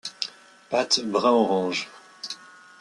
Pattes 0.71 1.05
brun-orange. 1.11 1.87